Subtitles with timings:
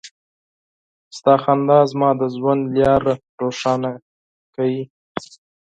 [1.17, 3.91] ستا مسکا زما د ژوند لاره روښانه
[4.55, 4.83] کوي.